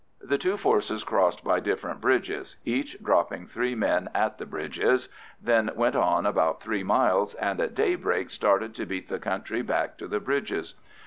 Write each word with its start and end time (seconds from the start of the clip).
The 0.23 0.39
two 0.39 0.57
forces 0.57 1.03
crossed 1.03 1.43
by 1.43 1.59
different 1.59 2.01
bridges, 2.01 2.57
each 2.65 2.97
dropping 3.03 3.45
three 3.45 3.75
men 3.75 4.09
at 4.15 4.39
the 4.39 4.47
bridges, 4.47 5.09
then 5.39 5.69
went 5.75 5.95
on 5.95 6.25
about 6.25 6.59
three 6.59 6.81
miles, 6.83 7.35
and 7.35 7.61
at 7.61 7.75
daybreak 7.75 8.31
started 8.31 8.73
to 8.73 8.87
beat 8.87 9.09
the 9.09 9.19
country 9.19 9.61
back 9.61 9.99
to 9.99 10.07
the 10.07 10.19
bridges. 10.19 10.73